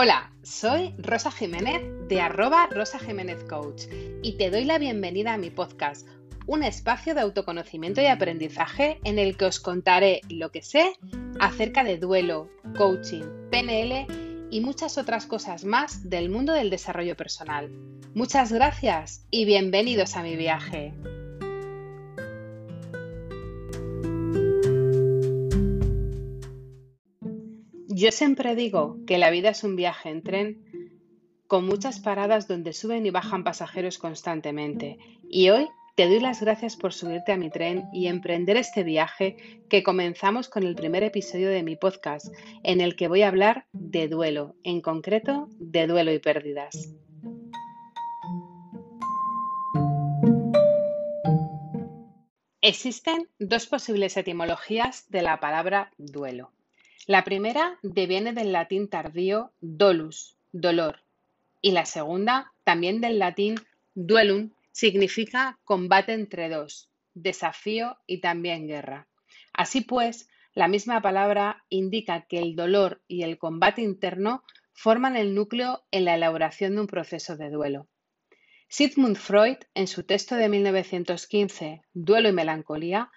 [0.00, 3.86] Hola, soy Rosa Jiménez de arroba Rosa Jiménez Coach
[4.22, 6.06] y te doy la bienvenida a mi podcast,
[6.46, 10.92] un espacio de autoconocimiento y aprendizaje en el que os contaré lo que sé
[11.40, 14.06] acerca de duelo, coaching, PNL
[14.52, 17.68] y muchas otras cosas más del mundo del desarrollo personal.
[18.14, 20.94] Muchas gracias y bienvenidos a mi viaje.
[27.98, 30.62] Yo siempre digo que la vida es un viaje en tren
[31.48, 34.98] con muchas paradas donde suben y bajan pasajeros constantemente.
[35.28, 35.66] Y hoy
[35.96, 40.48] te doy las gracias por subirte a mi tren y emprender este viaje que comenzamos
[40.48, 44.54] con el primer episodio de mi podcast, en el que voy a hablar de duelo,
[44.62, 46.94] en concreto de duelo y pérdidas.
[52.60, 56.52] Existen dos posibles etimologías de la palabra duelo.
[57.06, 61.02] La primera deviene del latín tardío dolus, dolor,
[61.60, 63.56] y la segunda, también del latín
[63.94, 69.08] duelum, significa combate entre dos, desafío y también guerra.
[69.52, 75.34] Así pues, la misma palabra indica que el dolor y el combate interno forman el
[75.34, 77.88] núcleo en la elaboración de un proceso de duelo.
[78.68, 83.10] Sigmund Freud, en su texto de 1915, Duelo y Melancolía,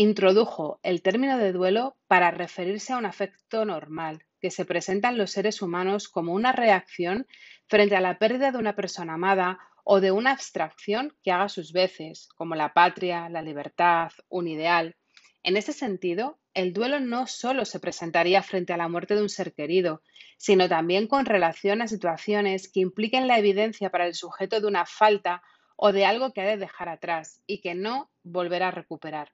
[0.00, 5.18] Introdujo el término de duelo para referirse a un afecto normal que se presenta en
[5.18, 7.26] los seres humanos como una reacción
[7.66, 11.72] frente a la pérdida de una persona amada o de una abstracción que haga sus
[11.72, 14.94] veces, como la patria, la libertad, un ideal.
[15.42, 19.28] En ese sentido, el duelo no solo se presentaría frente a la muerte de un
[19.28, 20.02] ser querido,
[20.36, 24.86] sino también con relación a situaciones que impliquen la evidencia para el sujeto de una
[24.86, 25.42] falta
[25.74, 29.32] o de algo que ha de dejar atrás y que no volverá a recuperar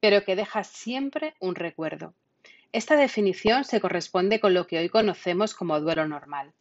[0.00, 2.14] pero que deja siempre un recuerdo.
[2.72, 6.52] Esta definición se corresponde con lo que hoy conocemos como duelo normal.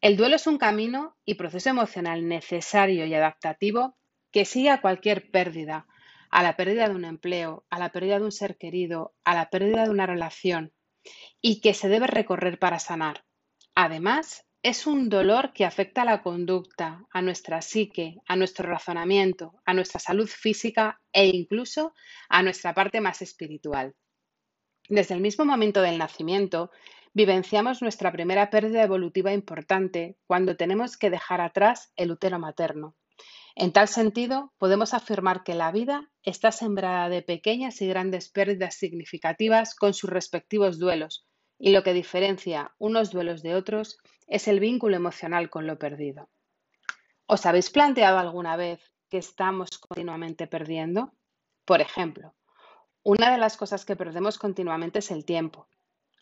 [0.00, 3.96] El duelo es un camino y proceso emocional necesario y adaptativo
[4.30, 5.86] que sigue a cualquier pérdida,
[6.30, 9.50] a la pérdida de un empleo, a la pérdida de un ser querido, a la
[9.50, 10.72] pérdida de una relación,
[11.40, 13.24] y que se debe recorrer para sanar.
[13.74, 19.54] Además, es un dolor que afecta a la conducta, a nuestra psique, a nuestro razonamiento,
[19.64, 21.94] a nuestra salud física e incluso
[22.28, 23.94] a nuestra parte más espiritual.
[24.88, 26.72] Desde el mismo momento del nacimiento,
[27.12, 32.96] vivenciamos nuestra primera pérdida evolutiva importante cuando tenemos que dejar atrás el útero materno.
[33.54, 38.74] En tal sentido, podemos afirmar que la vida está sembrada de pequeñas y grandes pérdidas
[38.74, 41.27] significativas con sus respectivos duelos,
[41.58, 46.28] y lo que diferencia unos duelos de otros es el vínculo emocional con lo perdido.
[47.26, 48.80] ¿Os habéis planteado alguna vez
[49.10, 51.12] que estamos continuamente perdiendo?
[51.64, 52.34] Por ejemplo,
[53.02, 55.68] una de las cosas que perdemos continuamente es el tiempo.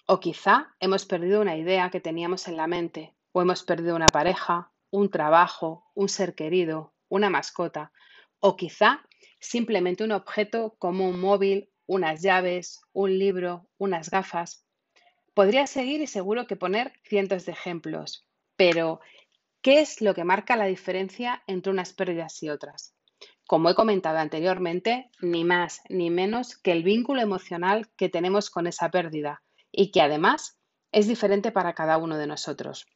[0.07, 4.07] O quizá hemos perdido una idea que teníamos en la mente, o hemos perdido una
[4.07, 7.93] pareja, un trabajo, un ser querido, una mascota,
[8.41, 9.03] o quizá
[9.41, 14.66] simplemente un objeto como un móvil, unas llaves, un libro, unas gafas.
[15.37, 18.27] Podría seguir y seguro que poner cientos de ejemplos,
[18.57, 19.01] pero
[19.61, 22.95] ¿qué es lo que marca la diferencia entre unas pérdidas y otras?
[23.47, 28.67] Como he comentado anteriormente, ni más ni menos que el vínculo emocional que tenemos con
[28.67, 30.59] esa pérdida y que además
[30.91, 32.87] es diferente para cada uno de nosotros.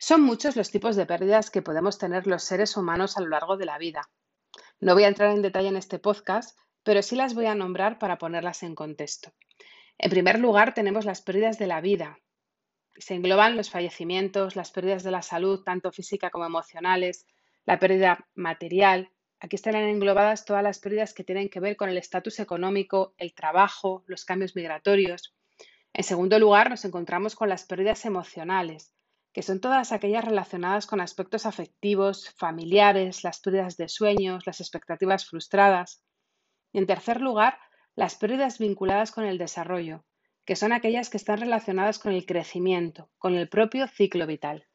[0.00, 3.56] Son muchos los tipos de pérdidas que podemos tener los seres humanos a lo largo
[3.56, 4.10] de la vida.
[4.80, 8.00] No voy a entrar en detalle en este podcast, pero sí las voy a nombrar
[8.00, 9.32] para ponerlas en contexto.
[10.02, 12.18] En primer lugar, tenemos las pérdidas de la vida.
[12.96, 17.24] Se engloban los fallecimientos, las pérdidas de la salud, tanto física como emocionales,
[17.66, 19.12] la pérdida material.
[19.38, 23.32] Aquí están englobadas todas las pérdidas que tienen que ver con el estatus económico, el
[23.32, 25.36] trabajo, los cambios migratorios.
[25.92, 28.92] En segundo lugar, nos encontramos con las pérdidas emocionales,
[29.32, 35.26] que son todas aquellas relacionadas con aspectos afectivos, familiares, las pérdidas de sueños, las expectativas
[35.26, 36.02] frustradas.
[36.72, 37.56] Y en tercer lugar,
[37.94, 40.04] las pérdidas vinculadas con el desarrollo,
[40.44, 44.66] que son aquellas que están relacionadas con el crecimiento, con el propio ciclo vital.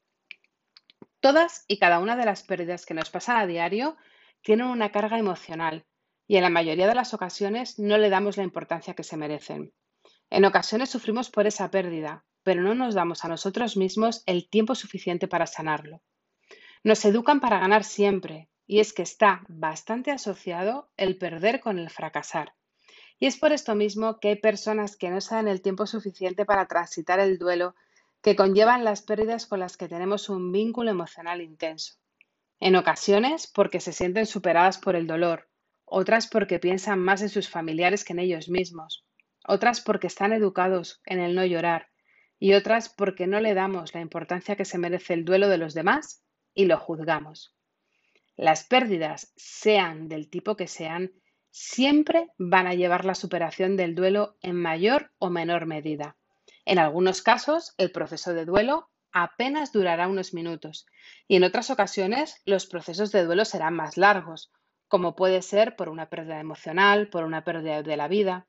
[1.20, 3.98] Todas y cada una de las pérdidas que nos pasan a diario
[4.42, 5.86] tienen una carga emocional
[6.28, 9.74] y en la mayoría de las ocasiones no le damos la importancia que se merecen.
[10.30, 14.76] En ocasiones sufrimos por esa pérdida, pero no nos damos a nosotros mismos el tiempo
[14.76, 16.02] suficiente para sanarlo.
[16.84, 21.90] Nos educan para ganar siempre, y es que está bastante asociado el perder con el
[21.90, 22.54] fracasar.
[23.20, 26.46] Y es por esto mismo que hay personas que no se dan el tiempo suficiente
[26.46, 27.76] para transitar el duelo
[28.22, 31.96] que conllevan las pérdidas con las que tenemos un vínculo emocional intenso.
[32.60, 35.48] En ocasiones porque se sienten superadas por el dolor,
[35.86, 39.06] otras porque piensan más en sus familiares que en ellos mismos,
[39.46, 41.88] otras porque están educados en el no llorar
[42.40, 45.74] y otras porque no le damos la importancia que se merece el duelo de los
[45.74, 46.24] demás
[46.54, 47.56] y lo juzgamos.
[48.36, 51.12] Las pérdidas, sean del tipo que sean,
[51.58, 56.16] siempre van a llevar la superación del duelo en mayor o menor medida.
[56.66, 60.86] En algunos casos, el proceso de duelo apenas durará unos minutos
[61.28, 64.52] y en otras ocasiones los procesos de duelo serán más largos,
[64.88, 68.46] como puede ser por una pérdida emocional, por una pérdida de la vida.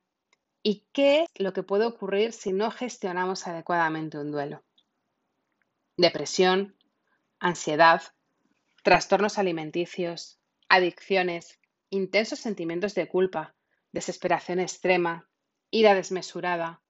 [0.61, 4.63] ¿Y qué es lo que puede ocurrir si no gestionamos adecuadamente un duelo?
[5.97, 6.75] Depresión,
[7.39, 8.03] ansiedad,
[8.83, 11.58] trastornos alimenticios, adicciones,
[11.89, 13.55] intensos sentimientos de culpa,
[13.91, 15.29] desesperación extrema,
[15.71, 16.81] ira desmesurada,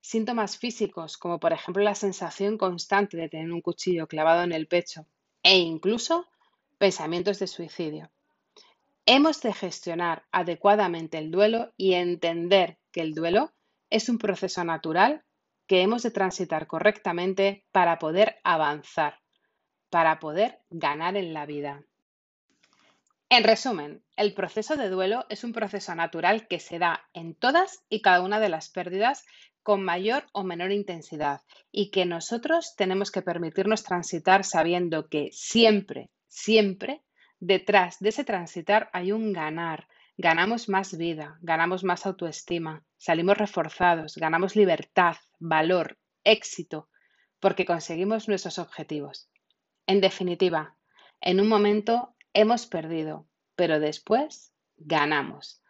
[0.00, 4.68] síntomas físicos como por ejemplo la sensación constante de tener un cuchillo clavado en el
[4.68, 5.06] pecho
[5.42, 6.28] e incluso
[6.78, 8.10] pensamientos de suicidio.
[9.04, 13.52] Hemos de gestionar adecuadamente el duelo y entender que el duelo
[13.90, 15.24] es un proceso natural
[15.66, 19.20] que hemos de transitar correctamente para poder avanzar,
[19.90, 21.84] para poder ganar en la vida.
[23.28, 27.84] En resumen, el proceso de duelo es un proceso natural que se da en todas
[27.88, 29.24] y cada una de las pérdidas
[29.62, 31.40] con mayor o menor intensidad
[31.72, 37.02] y que nosotros tenemos que permitirnos transitar sabiendo que siempre, siempre
[37.40, 39.88] Detrás de ese transitar hay un ganar.
[40.16, 46.88] Ganamos más vida, ganamos más autoestima, salimos reforzados, ganamos libertad, valor, éxito,
[47.38, 49.28] porque conseguimos nuestros objetivos.
[49.86, 50.78] En definitiva,
[51.20, 55.62] en un momento hemos perdido, pero después ganamos.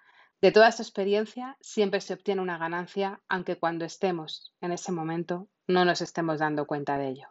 [0.43, 5.49] De toda esta experiencia siempre se obtiene una ganancia, aunque cuando estemos en ese momento
[5.69, 7.29] no nos estemos dando cuenta de ello.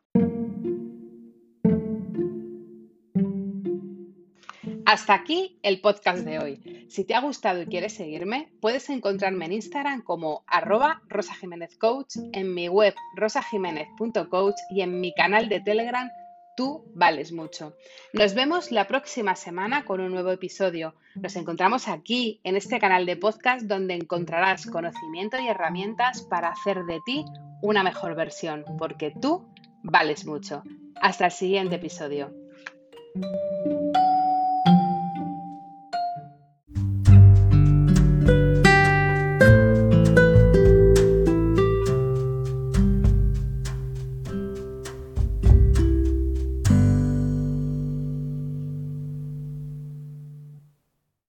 [4.86, 6.86] Hasta aquí el podcast de hoy.
[6.90, 12.54] Si te ha gustado y quieres seguirme, puedes encontrarme en Instagram como arroba rosajiménezcoach, en
[12.54, 16.10] mi web rosajiménez.coach y en mi canal de Telegram
[16.56, 17.74] Tú vales mucho.
[18.14, 20.96] Nos vemos la próxima semana con un nuevo episodio.
[21.16, 26.86] Nos encontramos aquí, en este canal de podcast, donde encontrarás conocimiento y herramientas para hacer
[26.86, 27.26] de ti
[27.62, 29.46] una mejor versión, porque tú
[29.84, 30.64] vales mucho.
[31.02, 32.34] Hasta el siguiente episodio.